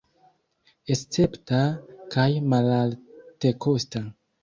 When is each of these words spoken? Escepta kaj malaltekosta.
Escepta 0.95 1.61
kaj 2.17 2.27
malaltekosta. 2.57 4.07